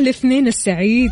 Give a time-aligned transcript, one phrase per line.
[0.00, 1.10] الاثنين السعيد.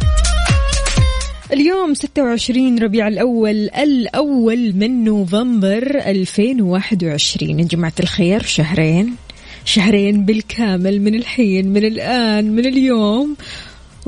[1.52, 9.16] اليوم 26 ربيع الأول الأول من نوفمبر 2021 يا جماعة الخير شهرين.
[9.64, 13.36] شهرين بالكامل من الحين من الآن من اليوم.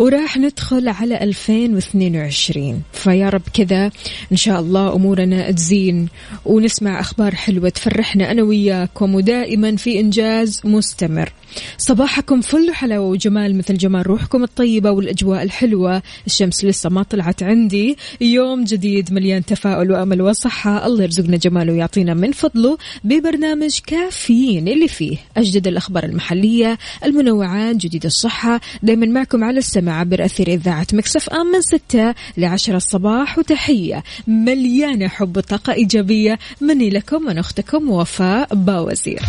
[0.01, 3.91] وراح ندخل على 2022 فيا رب كذا
[4.33, 6.09] إن شاء الله أمورنا تزين
[6.45, 11.33] ونسمع أخبار حلوة تفرحنا أنا وياكم ودائما في إنجاز مستمر.
[11.79, 16.03] صباحكم فل وحلاوة وجمال مثل جمال روحكم الطيبة والأجواء الحلوة.
[16.27, 17.97] الشمس لسه ما طلعت عندي.
[18.21, 20.87] يوم جديد مليان تفاؤل وأمل وصحة.
[20.87, 28.05] الله يرزقنا جماله ويعطينا من فضله ببرنامج كافيين اللي فيه أجدد الأخبار المحلية المنوعات جديد
[28.07, 28.61] الصحة.
[28.83, 29.59] دايما معكم على
[29.91, 36.91] عبر أثير إذاعة مكسف أم من ستة لعشرة الصباح وتحية مليانة حب وطاقة إيجابية مني
[36.91, 39.23] لكم من أختكم وفاء باوزير.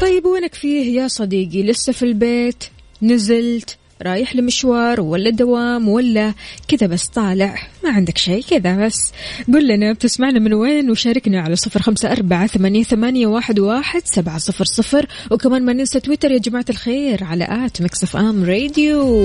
[0.00, 2.64] طيب وينك فيه يا صديقي؟ لسه في البيت؟
[3.02, 6.34] نزلت؟ رايح لمشوار ولا دوام ولا
[6.68, 7.54] كذا بس طالع.
[7.84, 9.12] ما عندك شيء كذا بس.
[9.54, 14.38] قل لنا بتسمعنا من وين وشاركنا على صفر خمسة أربعة ثمانية, ثمانية واحد, واحد سبعة
[14.38, 15.06] صفر صفر.
[15.30, 19.24] وكمان ما ننسى تويتر يا جماعة الخير على at ميكس إف إم راديو.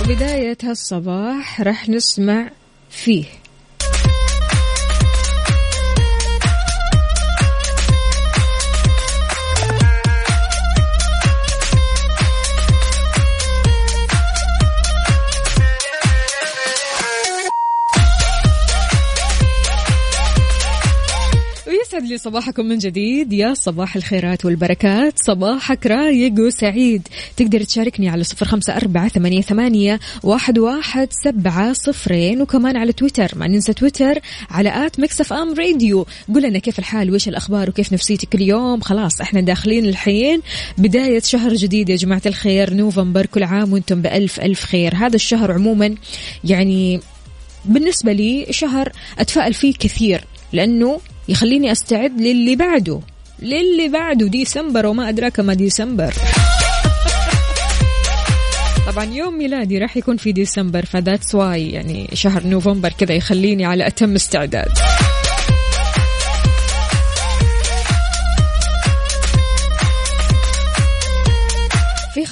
[0.00, 2.50] وبداية هالصباح راح نسمع
[2.90, 3.24] فيه
[22.04, 23.32] ويسعد لي صباحكم من جديد.
[23.32, 25.14] يا صباح الخيرات والبركات.
[25.26, 27.08] صباحك رايق وسعيد.
[27.36, 33.32] تقدر تشاركني على صفر خمسة أربعة ثمانية, ثمانية واحد, واحد سبعة صفرين وكمان على تويتر.
[33.36, 34.18] ما ننسى تويتر
[34.50, 36.06] على آت ميكس اف ام راديو.
[36.34, 40.40] قول لنا كيف الحال؟ وإيش الأخبار؟ وكيف نفسيتك اليوم؟ خلاص إحنا داخلين الحين.
[40.78, 42.74] بداية شهر جديد يا جماعة الخير.
[42.74, 44.94] نوفمبر كل عام وأنتم بألف ألف خير.
[44.94, 45.94] هذا الشهر عموما
[46.44, 47.00] يعني
[47.64, 53.00] بالنسبة لي شهر أتفائل فيه كثير لأنه يخليني أستعد للي بعده.
[53.42, 56.14] للي بعده ديسمبر وما أدراك ما ديسمبر.
[58.86, 63.64] طبعا يوم ميلادي راح يكون في ديسمبر ف that's why يعني شهر نوفمبر كذا يخليني
[63.64, 64.68] على أتم استعداد.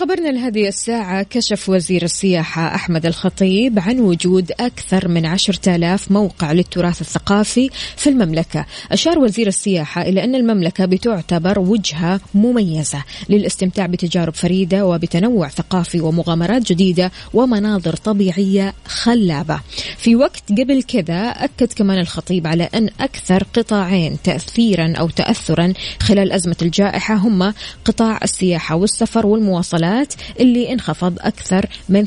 [0.02, 6.52] خبرنا لهذه الساعة كشف وزير السياحة أحمد الخطيب عن وجود أكثر من عشرة آلاف موقع
[6.52, 8.66] للتراث الثقافي في المملكة.
[8.92, 16.62] أشار وزير السياحة إلى أن المملكة بتعتبر وجهة مميزة للاستمتاع بتجارب فريدة وبتنوع ثقافي ومغامرات
[16.72, 19.60] جديدة ومناظر طبيعية خلابة.
[19.98, 26.32] في وقت قبل كذا أكد كمان الخطيب على أن أكثر قطاعين تأثيرا أو تأثرا خلال
[26.32, 27.54] أزمة الجائحة هم
[27.84, 30.01] قطاع السياحة والسفر والمواصلات.
[30.40, 32.06] اللي انخفض أكثر من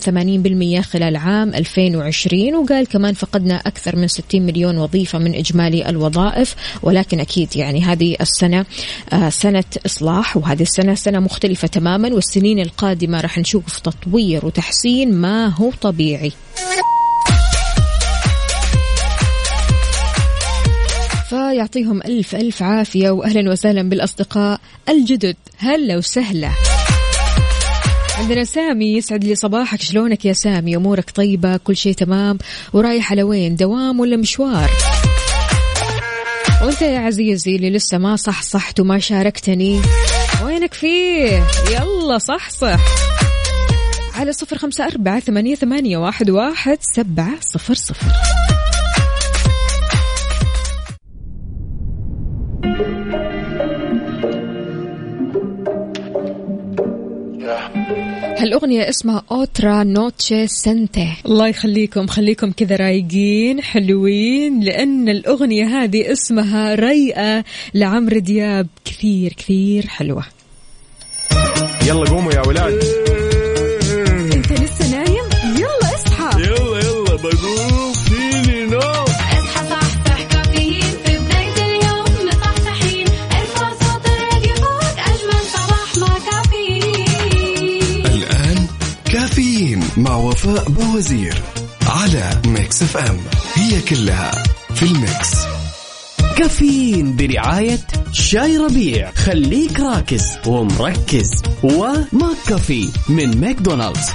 [0.80, 6.56] 80% خلال عام 2020 وقال كمان فقدنا أكثر من 60 مليون وظيفة من إجمالي الوظائف
[6.84, 8.66] ولكن أكيد يعني هذه السنة
[9.14, 15.48] آه، سنة إصلاح وهذه السنة سنة مختلفة تماما والسنين القادمة راح نشوف تطوير وتحسين ما
[15.48, 16.32] هو طبيعي.
[21.30, 25.36] فيعطيهم ألف ألف عافية وأهلا وسهلا بالأصدقاء الجدد.
[25.58, 26.75] هلا وسهلا.
[28.20, 29.82] عندنا سامي يسعد لي صباحك.
[29.82, 32.38] شلونك يا سامي؟ أمورك طيبة؟ كل شيء تمام؟
[32.74, 34.70] ورايح على وين؟ دوام ولا مشوار؟
[36.64, 39.82] وانت يا عزيزي اللي لسه ما صح صحت وما شاركتني
[40.46, 42.80] وينك فيه؟ يلا صح صح
[44.16, 48.12] على صفر خمسة أربعة ثمانية, ثمانية واحد, واحد سبعة صفر صفر.
[58.46, 61.14] هالأغنية اسمها أوترا نوتشي سنتي.
[61.26, 67.44] الله يخليكم خليكم كذا رايقين حلوين لأن الأغنية هذه اسمها ريئة
[67.74, 68.68] لعمرو دياب.
[68.86, 70.24] كثير كثير حلوة.
[71.88, 73.05] يلا قوموا يا ولاد.
[90.46, 91.42] وفاء بوازير
[91.88, 93.20] على ميكس اف ام.
[93.54, 94.32] هي كلها
[94.76, 95.32] في الميكس.
[96.38, 97.80] كافيين برعاية
[98.12, 99.12] شاي ربيع.
[99.12, 101.32] خليك راكز ومركز.
[101.64, 104.10] وماك كافي من ماكدونالدز.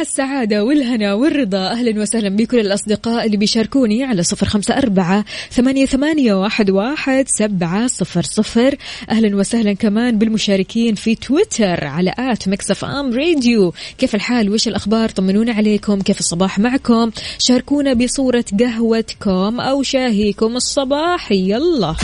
[0.00, 1.70] السعادة والهنا والرضا.
[1.70, 7.86] أهلا وسهلا بكل الأصدقاء اللي بيشاركوني على صفر خمسة أربعة ثمانية, ثمانية واحد, واحد سبعة
[7.86, 8.76] صفر صفر.
[9.10, 13.74] أهلا وسهلا كمان بالمشاركين في تويتر على آت مكسف أم راديو.
[13.98, 16.00] كيف الحال؟ وش الأخبار؟ طمنونا عليكم.
[16.00, 21.94] كيف الصباح معكم؟ شاركونا بصورة قهوتكم أو شاهيكم الصباحي يلا.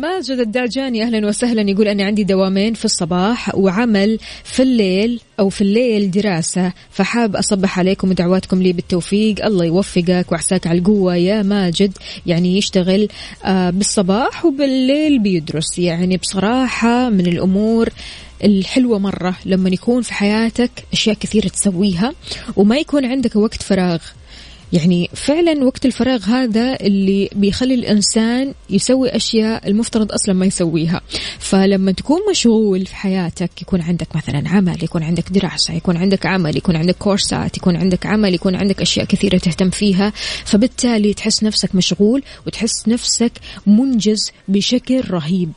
[0.00, 5.60] ماجد الدعجاني أهلا وسهلا يقول أنا عندي دوامين في الصباح وعمل في الليل أو في
[5.60, 9.44] الليل دراسة فحاب أصبح عليكم ودعواتكم لي بالتوفيق.
[9.44, 11.92] الله يوفقك وعساك على القوة يا ماجد.
[12.26, 13.08] يعني يشتغل
[13.44, 15.78] آه، بالصباح وبالليل بيدرس.
[15.78, 17.88] يعني بصراحة من الأمور
[18.44, 22.12] الحلوة مرة لما يكون في حياتك أشياء كثيرة تسويها
[22.56, 24.00] وما يكون عندك وقت فراغ.
[24.72, 31.00] يعني فعلا وقت الفراغ هذا اللي بيخلي الإنسان يسوي أشياء المفترض أصلا ما يسويها.
[31.38, 36.56] فلما تكون مشغول في حياتك يكون عندك مثلا عمل يكون عندك دراسة يكون عندك عمل
[36.56, 40.12] يكون عندك كورسات يكون عندك عمل يكون عندك أشياء كثيرة تهتم فيها
[40.44, 43.32] فبالتالي تحس نفسك مشغول وتحس نفسك
[43.66, 45.52] منجز بشكل رهيب.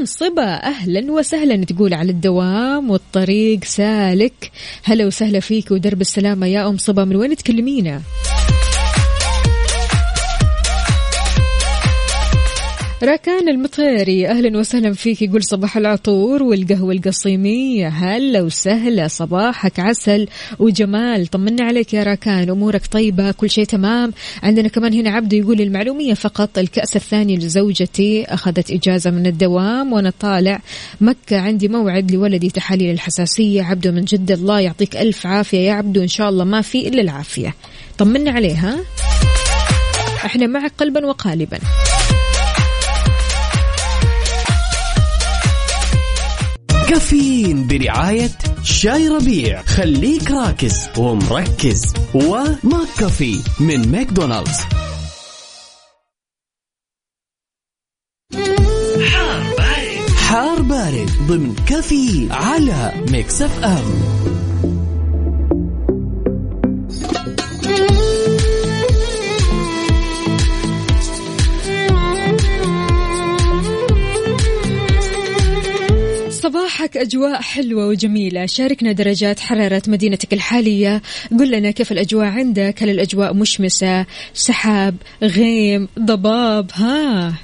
[0.00, 4.50] أم صبا أهلا وسهلا تقول على الدوام والطريق سالك.
[4.84, 8.02] هلا وسهلا فيك ودرب السلامة يا أم صبا من وين تكلمينا؟
[13.02, 21.26] راكان المطيري أهلا وسهلا فيك يقول صباح العطور والقهوة القصيميه هلا وسهلا صباحك عسل وجمال.
[21.26, 24.12] طمنا عليك يا راكان أمورك طيبة كل شيء تمام.
[24.42, 30.12] عندنا كمان هنا عبده يقول المعلومية فقط الكأس الثاني لزوجتي أخذت إجازة من الدوام وأنا
[30.20, 30.60] طالع
[31.00, 31.38] مكة.
[31.38, 33.62] عندي موعد لولدي تحاليل الحساسية.
[33.62, 37.00] عبده من جدة الله يعطيك ألف عافية يا عبده ان شاء الله ما في إلا
[37.00, 37.54] العافية.
[37.98, 38.76] طمنا عليه ها
[40.24, 41.58] إحنا معك قلبا وقالبا.
[46.90, 48.30] كافيين برعاية
[48.62, 49.62] شاي ربيع.
[49.62, 51.94] خليك راكز ومركز.
[52.14, 54.58] وماك كافي من ماكدونالدز.
[59.10, 60.10] حار بارد.
[60.16, 64.39] حار بارد ضمن كافيين على ميكس اف ام.
[76.42, 78.46] صباحك أجواء حلوة وجميلة.
[78.46, 81.02] شاركنا درجات حرارة مدينتك الحالية.
[81.38, 87.34] قل لنا كيف الأجواء عندك؟ هل الأجواء مشمسة؟ سحاب غيم ضباب؟ ها.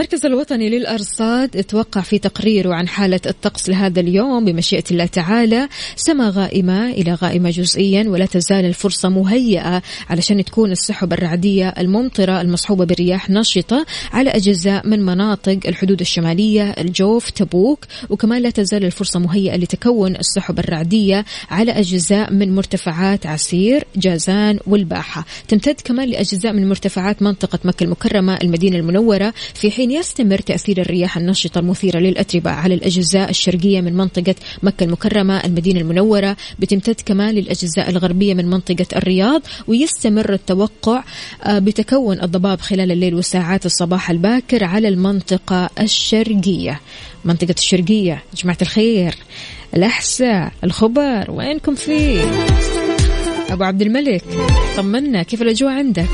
[0.00, 5.68] المركز الوطني للأرصاد أتوقع في تقريره عن حالة الطقس لهذا اليوم بمشيئة الله تعالى.
[5.96, 12.84] سما غائمة إلى غائمة جزئيا ولا تزال الفرصة مهيئة علشان تكون السحب الرعدية الممطرة المصحوبة
[12.84, 17.84] برياح نشطة على أجزاء من مناطق الحدود الشمالية الجوف تبوك.
[18.10, 25.24] وكمان لا تزال الفرصة مهيئة لتكون السحب الرعدية على أجزاء من مرتفعات عسير جازان والباحة.
[25.48, 31.16] تمتد كمان لأجزاء من مرتفعات منطقة مكة المكرمة المدينة المنورة في حين يستمر تأثير الرياح
[31.16, 36.36] النشطة المثيرة للأتربة على الأجزاء الشرقية من منطقة مكة المكرمة المدينة المنورة.
[36.58, 41.04] بتمتد كمان للأجزاء الغربية من منطقة الرياض ويستمر التوقع
[41.44, 46.80] آه، بتكون الضباب خلال الليل وساعات الصباح الباكر على المنطقة الشرقية.
[47.24, 49.14] منطقة الشرقية جماعة الخير
[49.76, 52.22] الأحساء الخبر وينكم فيه؟
[53.50, 54.24] أبو عبد الملك
[54.76, 56.08] طمنا كيف الأجواء عندك؟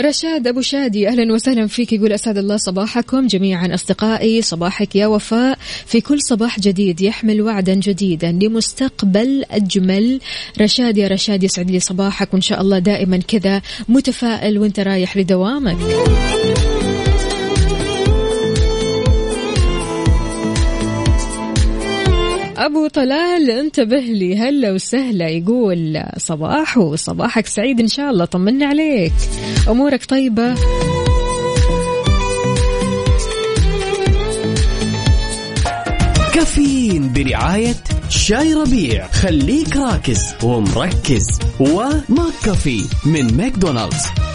[0.00, 1.92] رشاد أبو شادي أهلا وسهلا فيك.
[1.92, 3.74] يقول أسعد الله صباحكم جميعا.
[3.74, 5.58] أصدقائي صباحك يا وفاء.
[5.86, 10.20] في كل صباح جديد يحمل وعدا جديدا لمستقبل أجمل.
[10.60, 12.34] رشاد يا رشاد يسعد لي صباحك.
[12.34, 15.76] وإن شاء الله دائما كذا متفائل وإنت رايح لدوامك.
[22.58, 29.12] أبو طلال انتبه لي هلا وسهلا يقول صباح وصباحك سعيد إن شاء الله طمنا عليك.
[29.68, 30.54] أمورك طيبة؟
[36.34, 37.74] كافيين برعاية
[38.08, 39.06] شاي ربيع.
[39.06, 41.38] خليك راكز ومركز.
[41.60, 44.27] وماك كافي من ماكدونالدز.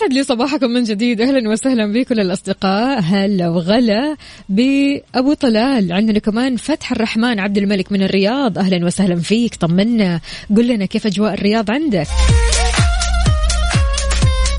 [0.00, 1.20] ويسعد لي صباحكم من جديد.
[1.20, 3.00] أهلا وسهلا بكل الأصدقاء.
[3.00, 4.16] هلا وغلا
[4.48, 5.92] بأبو طلال.
[5.92, 8.58] عندنا كمان فتح الرحمن عبد الملك من الرياض.
[8.58, 9.54] أهلا وسهلا فيك.
[9.54, 10.20] طمنا.
[10.56, 12.06] قل لنا كيف أجواء الرياض عندك؟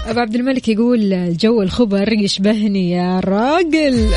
[0.08, 4.10] أبو عبد الملك يقول جو الخبر يشبهني يا راجل.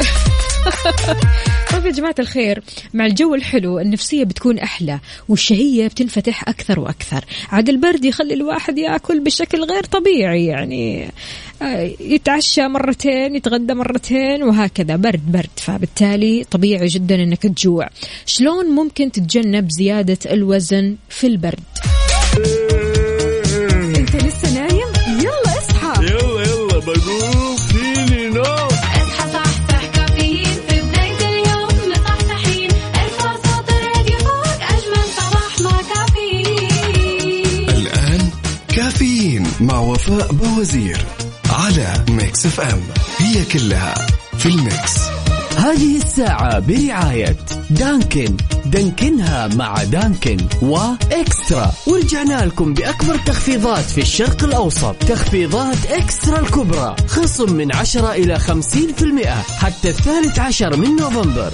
[1.85, 2.63] طيب يا جماعة الخير
[2.95, 7.25] مع الجو الحلو النفسية بتكون أحلى والشهية بتنفتح أكثر وأكثر.
[7.49, 11.11] عاد البرد يخلي الواحد يأكل بشكل غير طبيعي يعني
[11.63, 14.97] آه، يتعشى مرتين يتغدى مرتين وهكذا.
[14.97, 15.51] برد برد.
[15.57, 17.89] فبالتالي طبيعي جدا أنك تجوع.
[18.27, 21.94] شلون ممكن تتجنب زيادة الوزن في البرد؟
[40.09, 40.99] وفاء بوزير
[41.51, 42.81] على ميكس إف إم.
[43.19, 43.95] هي كلها
[44.39, 44.99] في الميكس.
[45.57, 47.37] هذه الساعة برعاية
[47.71, 48.37] دانكن.
[48.67, 51.73] دانكنها مع دانكن وإكسترا.
[51.87, 54.95] ورجعنا لكم بأكبر تخفيضات في الشرق الأوسط.
[54.95, 56.97] تخفيضات إكسترا الكبرى.
[57.09, 61.53] خصم من 10 إلى 50% حتى الثالث عشر من نوفمبر.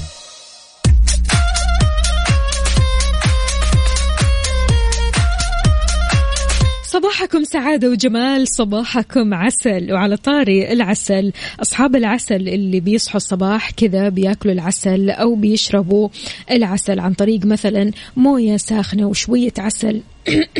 [7.01, 14.55] صباحكم سعادة وجمال صباحكم عسل وعلى طاري العسل أصحاب العسل اللي بيصحوا الصباح كذا بياكلوا
[14.55, 16.09] العسل أو بيشربوا
[16.51, 20.01] العسل عن طريق مثلا موية ساخنة وشوية عسل.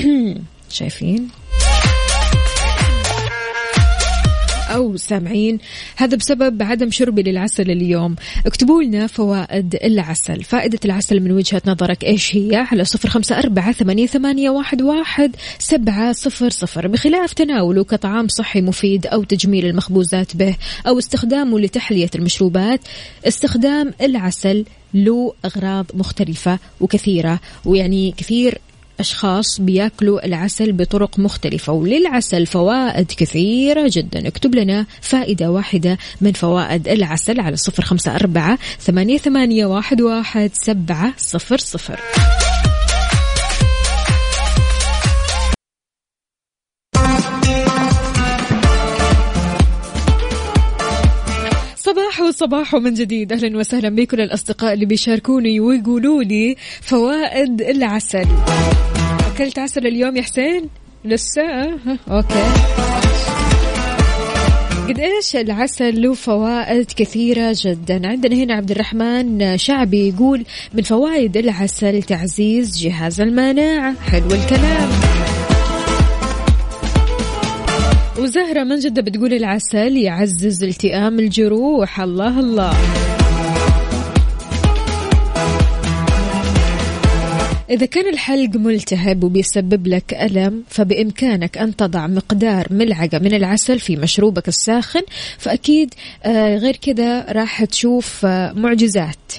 [0.71, 1.29] شايفين؟
[4.71, 5.59] أو سامعين.
[5.97, 8.17] هذا بسبب عدم شربي للعسل اليوم.
[8.47, 10.43] اكتبوا لنا فوائد العسل.
[10.43, 15.37] فائدة العسل من وجهة نظرك إيش هي؟ على صفر خمسة أربعة ثمانية, ثمانية واحد, واحد
[15.59, 16.87] سبعة صفر صفر.
[16.87, 22.81] بخلاف تناوله كطعام صحي مفيد أو تجميل المخبوزات به أو استخدامه لتحلية المشروبات
[23.25, 28.59] استخدام العسل له أغراض مختلفة وكثيرة ويعني كثير
[29.01, 34.29] أشخاص بياكلوا العسل بطرق مختلفة وللعسل فوائد كثيرة جدا.
[34.29, 40.51] اكتب لنا فائدة واحدة من فوائد العسل على صفر خمسة أربعة ثمانية, ثمانية واحد, واحد
[40.55, 42.01] سبعة صفر صفر.
[51.77, 53.33] صباح وصباح من جديد.
[53.33, 58.27] أهلا وسهلا بكل الأصدقاء اللي بيشاركوني ويقولوا لي فوائد العسل.
[59.41, 60.69] أكلت عسل اليوم يا حسين؟
[61.05, 62.45] لسه؟ ها، أوكي.
[64.89, 70.45] قد إيش العسل له فوائد كثيرة جدا؟ عندنا هنا عبد الرحمن شعبي يقول
[70.75, 73.95] من فوائد العسل تعزيز جهاز المناعة.
[74.01, 74.91] حلو الكلام.
[78.19, 82.01] وزهرة من جدة بتقول العسل يعزز التئام الجروح.
[82.01, 82.73] الله الله.
[87.71, 93.97] إذا كان الحلق ملتهب وبيسبب لك ألم فبإمكانك أن تضع مقدار ملعقة من العسل في
[93.97, 95.03] مشروبك الساخن
[95.39, 99.33] فأكيد آه، غير كذا راح تشوف آه، معجزات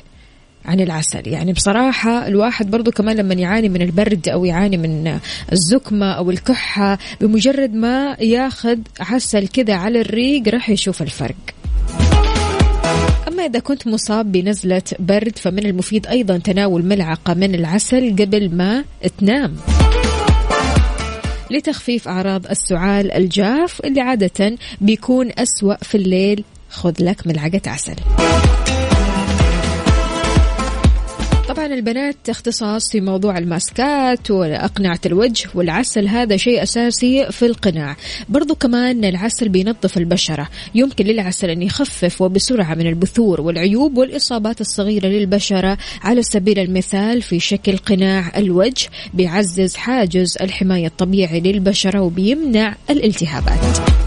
[0.65, 1.27] عن العسل.
[1.27, 5.19] يعني بصراحة الواحد برضو كمان لما يعاني من البرد أو يعاني من
[5.51, 11.60] الزكمة أو الكحة بمجرد ما ياخذ عسل كذا على الريق راح يشوف الفرق.
[13.27, 18.83] أما إذا كنت مصاب بنزلة برد فمن المفيد أيضا تناول ملعقة من العسل قبل ما
[19.17, 19.55] تنام.
[21.51, 26.43] لتخفيف أعراض السعال الجاف اللي عادة بيكون أسوأ في الليل.
[26.69, 27.95] خذ لك ملعقة عسل.
[31.61, 37.95] طبعا البنات اختصاص في موضوع الماسكات وأقنعة الوجه والعسل هذا شيء أساسي في القناع.
[38.29, 40.49] برضو كمان العسل بينظف البشرة.
[40.75, 45.77] يمكن للعسل أن يخفف وبسرعة من البثور والعيوب والإصابات الصغيرة للبشرة.
[46.01, 54.00] على سبيل المثال في شكل قناع الوجه بيعزز حاجز الحماية الطبيعي للبشرة وبيمنع الالتهابات.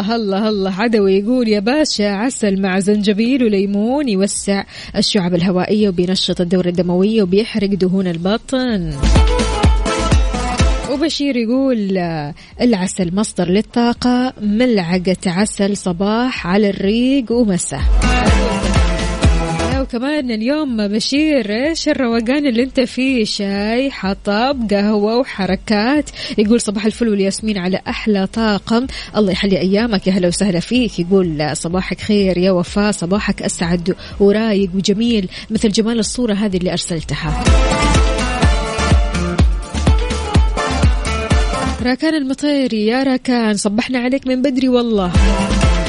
[0.00, 0.80] الله الله الله.
[0.80, 4.64] عدوي يقول يا باشا عسل مع زنجبيل وليمون يوسع
[4.96, 8.92] الشعب الهوائية وبينشط الدورة الدموية وبيحرق دهون البطن.
[10.90, 11.98] وبشير يقول
[12.60, 18.15] العسل مصدر للطاقة ملعقة عسل صباح على الريق ومساء.
[19.86, 26.10] وكمان اليوم بشير إيش الروقان اللي انت فيه شاي حطب قهوة وحركات.
[26.38, 28.86] يقول صباح الفل والياسمين على أحلى طاقم.
[29.16, 30.98] الله يحلي أيامك يا هلا وسهلا فيك.
[30.98, 37.44] يقول صباحك خير يا وفاء صباحك أسعد ورايق وجميل مثل جمال الصورة هذه اللي أرسلتها.
[41.82, 45.12] راكان المطيري يا راكان صبحنا عليك من بدري والله.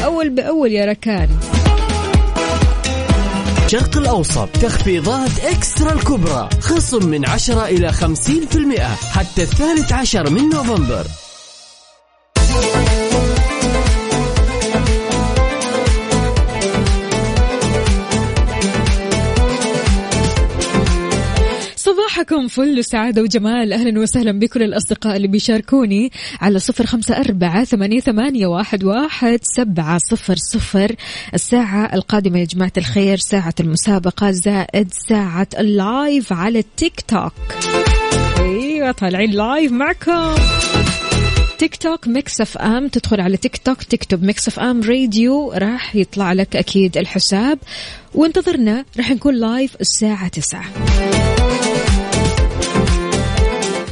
[0.05, 1.29] أول بأول يا راكان.
[3.67, 8.81] الشرق الأوسط تخفيضات إكسترا الكبرى خصم من 10 إلى 50%
[9.11, 11.26] حتى الثالث عشر من نوفمبر.
[22.17, 23.73] صباحكم فل وسعادة وجمال.
[23.73, 30.35] أهلا وسهلا بكل الأصدقاء اللي بيشاركوني على صفر خمسة أربعة ثمانية, واحد, واحد سبعة صفر
[30.35, 30.95] صفر.
[31.33, 37.33] الساعة القادمة يا جماعة الخير ساعة المسابقة زائد ساعة اللايف على التيك توك
[38.39, 40.35] أيوه طالعين live معكم.
[41.57, 45.95] تيك توك ميكس اف ام تدخل على تيك توك تكتب ميكس اف ام راديو راح
[45.95, 47.59] يطلع لك أكيد الحساب.
[48.15, 50.63] وانتظرنا راح نكون live الساعة 9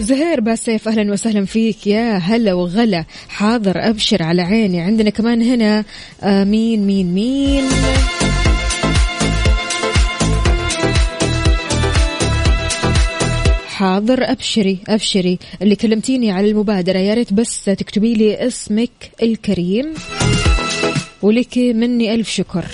[0.05, 1.87] زهير باسيف أهلا وسهلا فيك.
[1.87, 3.05] يا هلا وغلا.
[3.29, 4.81] حاضر أبشر على عيني.
[4.81, 5.83] عندنا كمان هنا
[6.23, 7.63] آه مين مين مين؟
[13.67, 15.39] حاضر أبشري أبشري.
[15.61, 19.93] اللي كلمتيني على المبادرة يا ريت بس تكتبي لي اسمك الكريم
[21.21, 22.65] ولك مني ألف شكر.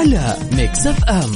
[0.00, 1.30] على ميكس اف ام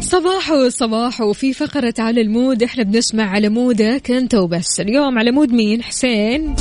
[0.00, 4.10] صباحو صباحو في فقرة على ال mood إحنا بنسمع على mood ك.
[4.10, 4.80] أنت وبس.
[4.80, 6.54] اليوم على mood مين؟ حسين.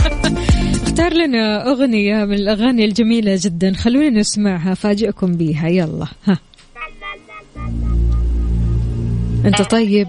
[0.84, 3.72] اختار لنا أغنية من الأغاني الجميلة جدا.
[3.72, 5.68] خلونا نسمعها فاجئكم بيها.
[5.68, 6.38] يلا ها.
[9.44, 10.08] أنت طيب؟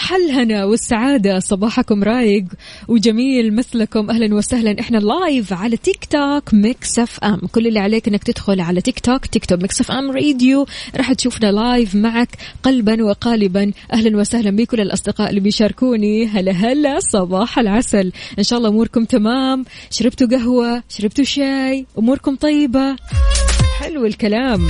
[0.00, 2.44] صباح الهنا والسعادة صباحكم رايق
[2.88, 4.10] وجميل مثلكم.
[4.10, 4.80] أهلا وسهلا.
[4.80, 9.00] إحنا live على تيك توك ميكس اف ام كل اللي عليك إنك تدخل على تيك
[9.00, 12.28] توك تكتب ميكس اف ام راديو راح تشوفنا live معك
[12.62, 13.72] قلبا وقالبا.
[13.92, 16.26] أهلا وسهلا بكل الأصدقاء اللي بيشاركوني.
[16.26, 18.12] هلا هلا صباح العسل.
[18.38, 19.64] إن شاء الله أموركم تمام.
[19.90, 22.96] شربتوا قهوة شربتوا شاي أموركم طيبة.
[23.80, 24.68] حلو الكلام.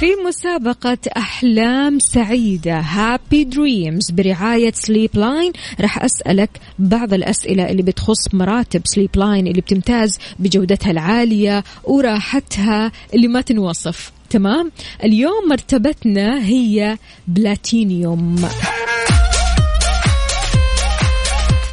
[0.00, 2.78] في مسابقة أحلام سعيدة.
[2.78, 9.60] happy dreams برعاية سليب لاين راح أسألك بعض الأسئلة اللي بتخص مراتب سليب لاين اللي
[9.60, 14.12] بتمتاز بجودتها العالية وراحتها اللي ما تنوصف.
[14.30, 14.72] تمام؟
[15.04, 18.48] اليوم مرتبتنا هي بلاتينيوم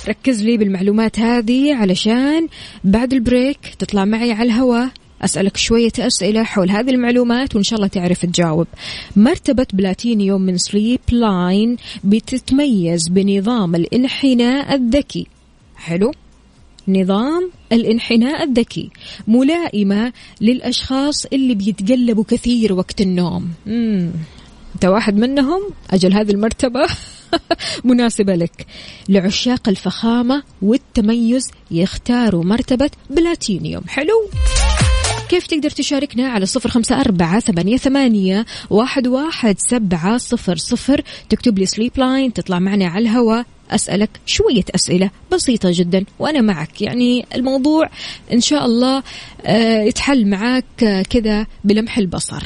[0.08, 2.48] ركز لي بالمعلومات هذه علشان
[2.84, 4.90] بعد ال break تطلع معي على الهواء.
[5.22, 8.68] أسألك شوية أسئلة حول هذه المعلومات وإن شاء الله تعرف تجاوب.
[9.16, 15.28] مرتبة بلاتينيوم من سليب لاين بتتميز بنظام الانحناء الذكي.
[15.76, 16.12] حلو؟
[16.88, 18.90] نظام الانحناء الذكي.
[19.28, 23.50] ملائمة للأشخاص اللي بيتقلبوا كثير وقت النوم.
[23.66, 24.12] مم.
[24.76, 26.88] أنت واحد منهم؟ أجل هذه المرتبة.
[27.84, 28.66] مناسبة لك.
[29.10, 33.84] لعشاق الفخامة والتميز يختاروا مرتبة بلاتينيوم.
[33.88, 34.30] حلو؟
[35.30, 41.60] كيف تقدر تشاركنا على صفر خمسة أربعة ثمانية, ثمانية واحد, واحد سبعة صفر صفر؟ تكتب
[41.60, 46.82] لي سليب لاين تطلع معنا على الهواء أسألك شوية أسئلة بسيطة جدا وأنا معك.
[46.82, 47.90] يعني الموضوع
[48.34, 49.04] إن شاء الله
[49.46, 52.44] آه، يتحل معك آه، كذا بلمح البصر.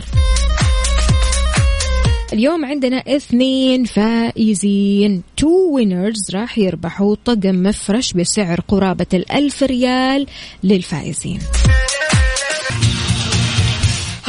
[2.34, 5.24] اليوم عندنا اثنين فائزين.
[5.38, 10.28] two winners راح يربحوا طقم مفرش بسعر قرابة الألف ريال
[10.64, 11.40] للفائزين.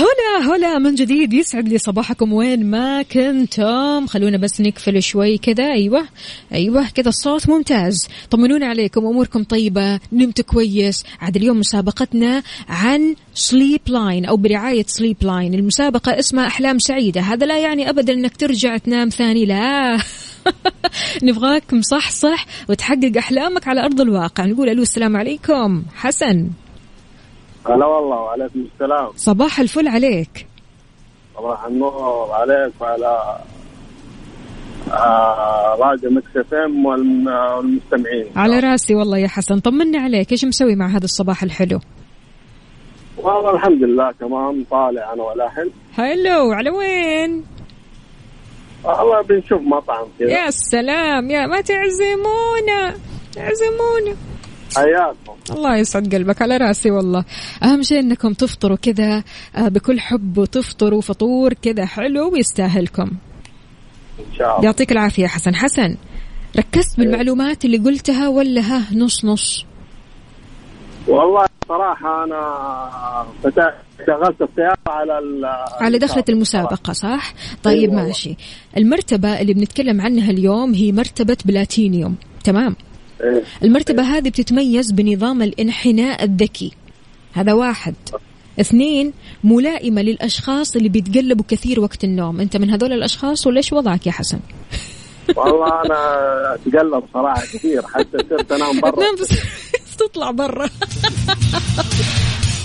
[0.03, 2.33] هنا هلا من جديد يسعد لي صباحكم.
[2.33, 6.05] وين ما كنتم؟ خلونا بس نقفل شوي كذا أيوه
[6.53, 8.09] أيوه كذا الصوت ممتاز.
[8.31, 11.05] طمنونا عليكم أموركم طيبة نمتوا كويس.
[11.21, 17.21] عاد اليوم مسابقتنا عن Sleep Line أو برعاية Sleep Line المسابقة اسمها أحلام سعيدة.
[17.21, 19.99] هذا لا يعني ابدا إنك ترجع تنام ثاني لا.
[21.23, 24.47] نبغاك مصحصح وتحقق أحلامك على أرض الواقع.
[24.47, 25.83] نقول ألو السلام عليكم.
[25.95, 26.51] حسن.
[27.67, 29.11] هلا والله وعليكم السلام.
[29.17, 30.47] صباح الفل عليك.
[31.37, 33.39] صباح النور عليك وعلى
[34.93, 36.53] آه Mix FM
[36.87, 38.27] والمستمعين.
[38.37, 41.81] على راسي والله يا حسن طمنا عليك إيش مسوي مع هذا الصباح الحلو؟
[43.17, 47.45] والله الحمد لله تمام طالع أنا ولاحن حلو على وين؟
[48.85, 50.31] والله بنشوف مطعم كذا.
[50.31, 52.95] يا سلام يا ما تعزمونا
[53.33, 54.17] تعزمونا.
[54.77, 57.25] حياكم الله يسعد قلبك على راسي والله.
[57.63, 59.25] أهم شيء إنكم تفطروا كذا
[59.57, 63.11] آه، بكل حب وتفطروا فطور كذا حلو ويستاهلكم.
[64.19, 64.65] إن شاء الله.
[64.65, 65.55] يعطيك العافية حسن.
[65.55, 65.97] حسن
[66.57, 69.67] ركزت بالمعلومات اللي قلتها ولا ها؟ نص نص.
[71.09, 73.27] والله صراحة أنا
[74.07, 75.13] شغلت السيارة على
[75.81, 76.93] على دخلة المسابقة.
[76.93, 77.93] صح؟ طيب.
[77.93, 78.37] ماشي.
[78.77, 82.77] المرتبة اللي بنتكلم عنها اليوم هي مرتبة بلاتينيوم تمام.
[83.63, 86.73] المرتبة هذه بتتميز بنظام الانحناء الذكي.
[87.33, 87.95] هذا واحد.
[88.61, 89.13] اثنين
[89.45, 92.41] ملائمة للأشخاص اللي بيتقلبوا كثير وقت النوم.
[92.41, 94.39] أنت من هذول الأشخاص ولا إيش وضعك يا حسن؟
[95.37, 95.99] والله أنا
[96.55, 98.91] أتقلب صراحة كثير حتى صرت أنام برا.
[98.91, 99.29] تنام بس
[99.99, 100.69] تطلع برا.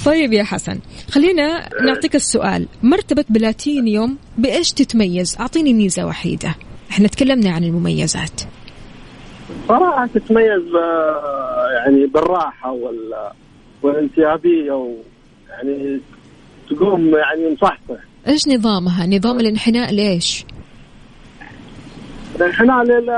[0.05, 0.79] طيب يا حسن
[1.11, 2.67] خلينا نعطيك السؤال.
[2.83, 6.55] مرتبة بلاتينيوم بإيش تتميز؟ أعطيني ميزة وحيدة.
[6.91, 8.41] إحنا تكلمنا عن المميزات.
[9.67, 13.13] صراحة تتميز آه، يعني بالراحة وال
[13.83, 14.93] والانسيابية و
[15.49, 15.99] يعني
[16.69, 18.01] تقوم يعني مصحصح.
[18.27, 20.45] إيش نظامها؟ نظام الانحناء ليش؟
[22.35, 23.13] الانحناء لل-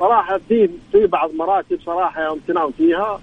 [0.00, 3.20] صراحة في في بعض مراتب صراحة يوم تنام فيها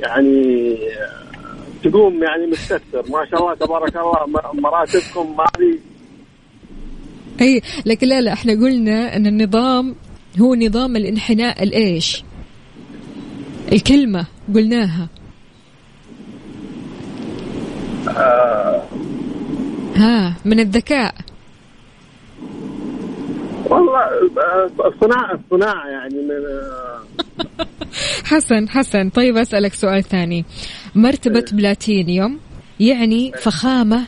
[0.00, 3.02] يعني آه، تقوم يعني مستكثر.
[3.10, 5.78] ما شاء الله تبارك الله مراتبكم هذه.
[7.40, 9.94] إي لكن لا لا إحنا قلنا إن النظام
[10.38, 12.24] هو نظام الانحناء الإيش؟
[13.72, 15.08] الكلمة قلناها.
[19.96, 21.14] ها من الذكاء.
[23.66, 27.00] والله آه، الصناعة الصناعة يعني من آه،
[28.30, 29.08] حسن حسن.
[29.08, 30.44] طيب أسألك سؤال ثاني.
[30.94, 32.38] مرتبة بلاتينيوم
[32.80, 34.02] يعني فخامة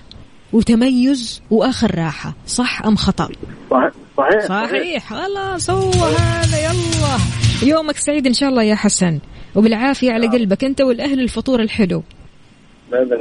[0.53, 3.29] وتميز وآخر راحة صح أم خطأ؟
[3.71, 5.09] صحيح صحيح صحيح.
[5.09, 7.19] خلاص هو هذا يلا.
[7.63, 9.19] يومك سعيد إن شاء الله يا حسن.
[9.55, 12.03] وبالعافية على قلبك أنت والأهل الفطور الحلو.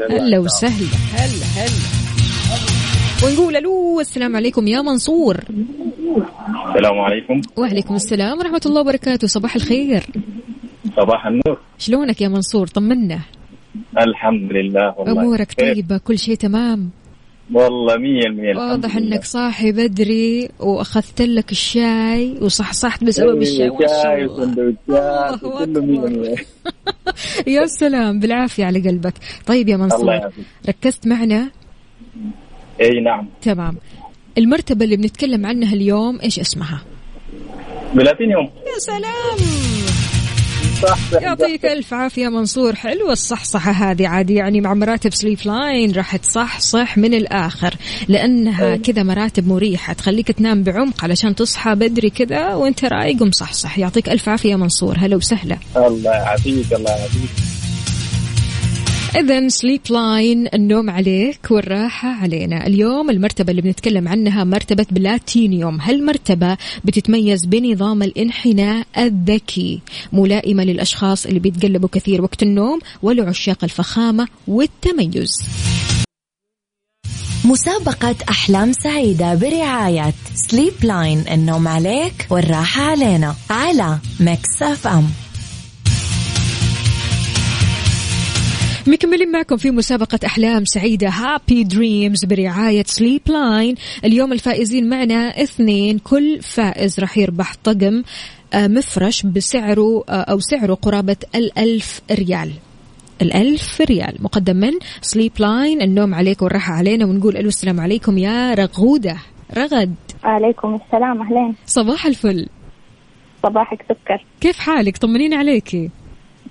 [0.09, 0.87] هلا وسهلا.
[1.13, 2.01] هلا هلا.
[3.23, 5.37] ونقول ألو السلام عليكم يا منصور.
[6.67, 7.41] السلام عليكم.
[7.57, 9.27] وعليكم السلام ورحمة الله وبركاته.
[9.27, 10.03] صباح الخير.
[10.95, 11.59] صباح النور.
[11.77, 13.19] شلونك يا منصور؟ طمنا.
[13.97, 15.73] الحمد لله والله أمورك خير.
[15.73, 16.89] طيبة كل شيء تمام.
[17.53, 18.95] والله مية المية واضح.
[18.95, 23.69] إنك صاحي بدري وأخذت لك الشاي وصحصحت بسبب الشاي.
[23.69, 24.33] ما شاء شاي الله.
[24.33, 26.35] وسندوتشات الله وكله مية مية
[27.55, 29.13] يا سلام بالعافية على قلبك.
[29.45, 30.45] طيب يا الله منصور يعافيك.
[30.69, 31.51] ركزت معنا؟
[32.81, 33.27] إي نعم.
[33.41, 33.77] تمام.
[34.37, 36.81] المرتبة اللي بنتكلم عنها اليوم إيش اسمها؟
[37.93, 39.70] بلاتينيوم يا سلام!
[40.81, 42.75] صح يعطيك ألف عافية منصور.
[42.75, 44.33] حلوة الصحصحة هذه عادي.
[44.33, 47.75] يعني مع مراتب Sleep Line راح تصحصح من الآخر
[48.07, 53.79] لأنها كذا مراتب مريحة تخليك تنام بعمق علشان تصحى بدري كذا وانت رايق ومصحصح.
[53.79, 54.95] يعطيك ألف عافية منصور.
[54.97, 55.57] هلا وسهلا.
[55.75, 57.50] الله يعافيك الله يعافيك.
[59.15, 62.67] إذا Sleep Line النوم عليك والراحة علينا.
[62.67, 65.81] اليوم المرتبة اللي بنتكلم عنها مرتبة بلاتينيوم.
[65.81, 69.81] هالمرتبة بتتميز بنظام الانحناء الذكي.
[70.13, 75.29] ملائمة للأشخاص اللي بيتقلبوا كثير وقت النوم ولعشاق الفخامة والتميز.
[77.45, 83.35] مسابقة أحلام سعيدة برعاية Sleep Line النوم عليك والراحة علينا.
[83.49, 84.87] على Mix FM
[88.87, 91.09] مكملين معكم في مسابقة أحلام سعيدة.
[91.09, 95.99] happy dreams برعاية Sleep Line اليوم الفائزين معنا اثنين.
[95.99, 98.03] كل فائز راح يربح طقم
[98.53, 102.51] آه، مفرش بسعره آه، أو سعره قرابة الألف ريال.
[103.21, 104.17] الألف ريال.
[104.19, 109.17] مقدم من Sleep Line النوم عليك والراحة علينا ونقول ألو السلام عليكم يا رغودة.
[109.57, 109.95] رغد.
[110.23, 111.21] عليكم السلام.
[111.21, 111.55] أهلين.
[111.65, 112.47] صباح الفل.
[113.43, 114.25] صباحك سكر.
[114.41, 115.89] كيف حالك؟ طمنين عليكي.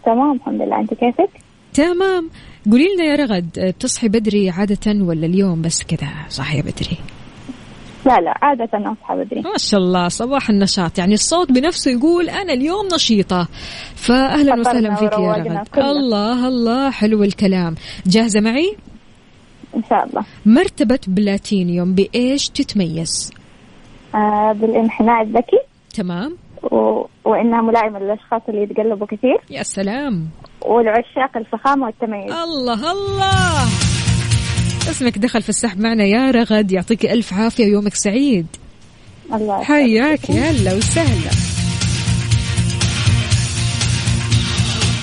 [0.04, 0.80] تمام الحمد لله.
[0.80, 2.30] أنت كيفك؟ تمام.
[2.70, 6.98] قولي لنا يا رغد آه، تصحي بدري عادة ولا اليوم بس كذا؟ صاحية بدري.
[8.06, 9.40] لا لا عادة أصحى بدري.
[9.40, 10.98] ما شاء الله صباح النشاط.
[10.98, 13.48] يعني الصوت بنفسه يقول أنا اليوم نشيطة.
[13.94, 15.68] فأهلا وسهلا فيك يا رغد.
[15.74, 15.90] كلنا.
[15.90, 17.74] الله الله حلو الكلام.
[18.06, 18.76] جاهزة معي؟
[19.76, 20.24] إن شاء الله.
[20.46, 23.32] مرتبة بلاتينيوم بإيش تتميز؟
[24.14, 25.60] آه بالانحناء الذكي.
[25.94, 26.36] تمام.
[26.62, 27.04] و...
[27.24, 29.38] وإنها ملائمة للأشخاص اللي يتقلبوا كثير.
[29.50, 30.28] يا سلام.
[30.62, 32.32] والعشاق الفخامة والتميز.
[32.32, 33.64] الله الله.
[34.90, 38.46] اسمك دخل في السحب معنا يا رغد يعطيك ألف عافية ويومك سعيد.
[39.34, 39.62] الله.
[39.62, 41.49] حياك يا هلا وسهلا.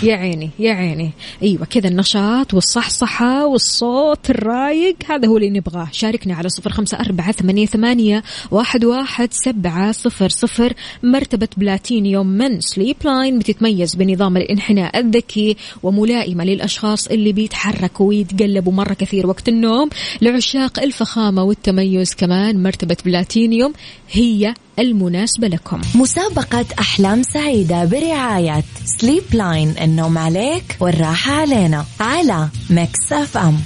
[0.04, 1.12] يا عيني يا عيني.
[1.44, 5.88] أيوه كذا النشاط والصحصحة والصوت الرايق هذا هو اللي نبغاه.
[5.92, 10.74] شاركنا على صفر خمسة أربعة ثمانية, ثمانية واحد, واحد سبعة صفر صفر.
[11.04, 18.94] مرتبة بلاتينيوم من Sleep Line بتتميز بنظام الانحناء الذكي وملائمة للأشخاص اللي بيتحركوا ويتقلبوا مرة
[18.94, 19.90] كثير وقت النوم
[20.22, 22.64] لعشاق الفخامة والتميز كمان.
[22.64, 23.74] مرتبة بلاتينيوم
[24.12, 25.82] هي المناسبة لكم.
[25.96, 33.58] مسابقة أحلام سعيدة برعاية Sleep Line النوم عليك والراحة علينا على Mix FM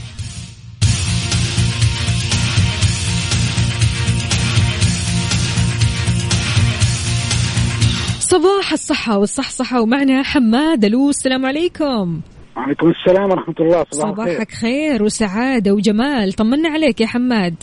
[8.20, 12.22] صباح الصحة والصحصحة ومعنا حماد ألو السلام عليكم.
[12.58, 13.86] وعليكم السلام ورحمة الله.
[13.92, 14.34] صباح الخير.
[14.34, 16.34] صباحك خير وسعادة وجمال.
[16.34, 17.56] طمنا عليك يا حماد.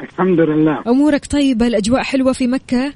[0.00, 0.82] الحمد لله.
[0.86, 2.92] أمورك طيبة الأجواء حلوة في مكة؟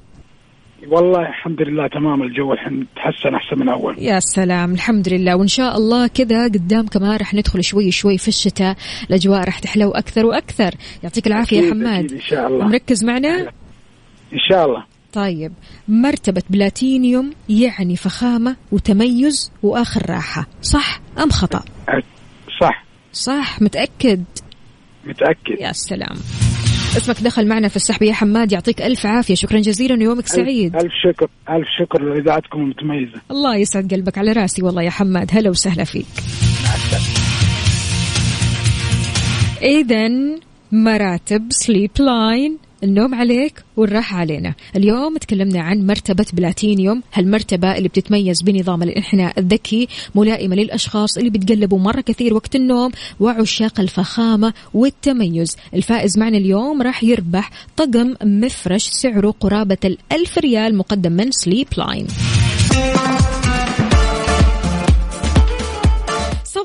[0.87, 3.95] والله الحمد لله تمام الجو الحين تحسن أحسن من أول.
[3.99, 5.35] يا سلام الحمد لله.
[5.35, 8.75] وإن شاء الله كذا قدام كمان رح ندخل شوي شوي في الشتاء.
[9.09, 10.71] الأجواء رح تحلو أكثر وأكثر.
[11.03, 12.11] يعطيك العافية يا حماد.
[12.11, 12.65] إن شاء الله.
[12.65, 13.39] مركز معنا؟
[14.33, 14.85] إن شاء الله.
[15.13, 15.53] طيب.
[15.87, 20.47] مرتبة بلاتينيوم يعني فخامة وتميز وآخر راحة.
[20.61, 21.63] صح أم خطأ؟
[22.61, 22.85] صح.
[23.11, 24.23] صح متأكد؟
[25.05, 25.59] متأكد.
[25.59, 26.15] يا سلام.
[26.97, 28.03] اسمك دخل معنا في السحب.
[28.03, 29.35] يا حماد يعطيك ألف عافية.
[29.35, 29.95] شكرا جزيلا.
[29.95, 30.75] ويومك سعيد.
[30.75, 32.03] ألف شكر ألف شكر.
[32.03, 34.63] لإذاعتكم المتميزة الله يسعد قلبك على راسي.
[34.63, 36.05] والله يا حماد هلا وسهلا فيك.
[39.61, 40.09] إذا
[40.71, 44.53] مراتب Sleep Line النوم عليك والراحة علينا.
[44.75, 47.03] اليوم تكلمنا عن مرتبة بلاتينيوم.
[47.13, 53.79] هالمرتبة اللي بتتميز بنظام الإنحناء الذكي ملائمة للأشخاص اللي بيتقلبوا مرة كثير وقت النوم وعشاق
[53.79, 55.57] الفخامة والتميز.
[55.73, 62.07] الفائز معنا اليوم راح يربح طقم مفرش سعره قرابة الألف ريال مقدم من Sleep Line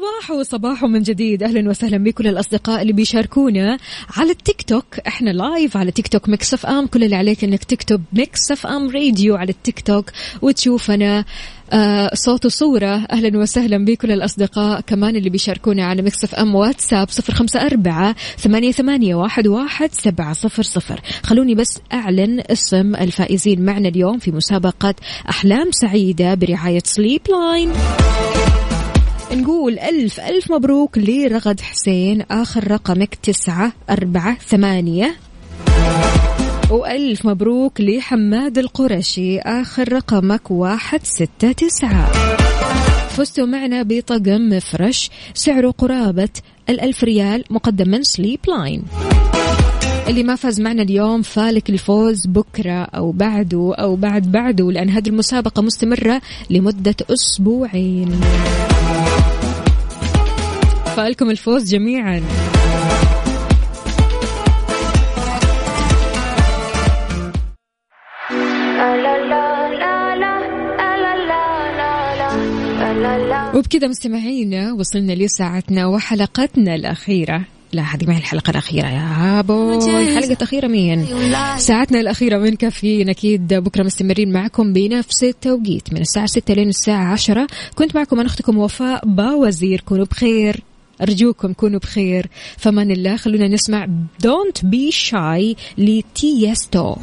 [0.01, 1.43] صباح وصباح من جديد.
[1.43, 3.79] أهلا وسهلا بكل الأصدقاء اللي بيشاركونا
[4.17, 8.03] على التيك توك إحنا live على تيك توك Mix FM كل اللي عليك إنك تكتب
[8.13, 10.11] Mix FM Radio على التيك توك
[10.43, 11.25] وتشوفنا
[11.73, 13.07] آه صوت وصورة.
[13.13, 18.73] أهلا وسهلا بكل الأصدقاء كمان اللي بيشاركونا على Mix FM واتساب صفر خمسة أربعة ثمانية,
[18.73, 21.01] ثمانية واحد, واحد سبعة صفر صفر.
[21.23, 24.95] خلوني بس أعلن اسم الفائزين معنا اليوم في مسابقة
[25.31, 27.73] أحلام سعيدة برعاية Sleep Line
[29.33, 32.23] نقول ألف ألف مبروك لرغد حسين.
[32.31, 35.17] آخر رقمك تسعة أربعة ثمانية.
[36.71, 39.39] وألف مبروك لحماد القرشي.
[39.39, 42.13] آخر رقمك واحد ستة تسعة.
[43.09, 46.29] فزتوا معنا بطقم مفرش سعره قرابة
[46.69, 48.83] الألف ريال مقدم من Sleep Line
[50.09, 55.09] اللي ما فاز معنا اليوم فالك الفوز بكرة أو بعده أو بعد بعده لأن هذه
[55.09, 58.21] المسابقة مستمرة لمدة أسبوعين.
[61.01, 62.23] فالكم الفوز جميعا.
[73.55, 77.45] وبكذا مستمعينا وصلنا لساعتنا وحلقتنا الأخيرة.
[77.73, 81.07] لا هذه ما هي الحلقة الأخيرة يا بوي الحلقة الأخيرة مين؟
[81.57, 83.09] ساعتنا الأخيرة من كافيين.
[83.09, 85.93] أكيد بكرة مستمرين معكم بنفس التوقيت.
[85.93, 89.81] من الساعة 6 لين الساعة 10 كنت معكم أنا أختكم وفاء باوزير.
[89.81, 90.61] كونوا بخير.
[91.03, 92.27] أرجوكم كونوا بخير.
[92.57, 93.87] فمان الله خلونا نسمع
[94.23, 96.97] Don't Be Shy لتيستو.